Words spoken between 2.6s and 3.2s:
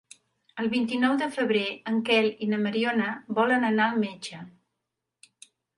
Mariona